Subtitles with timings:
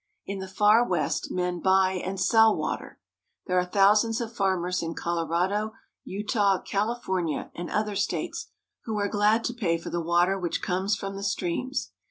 [0.25, 2.99] In the far West men buy and sell water.
[3.45, 8.47] There are thousands of farmers in Colorado, Utah, California, and other states
[8.85, 11.91] who are glad to pay for the water which comes from the streams.